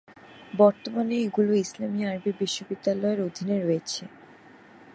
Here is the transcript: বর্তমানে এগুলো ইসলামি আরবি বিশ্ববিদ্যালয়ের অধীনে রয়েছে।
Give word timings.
বর্তমানে 0.53 1.15
এগুলো 1.25 1.51
ইসলামি 1.63 2.01
আরবি 2.05 2.31
বিশ্ববিদ্যালয়ের 2.41 3.19
অধীনে 3.27 3.57
রয়েছে। 3.59 4.03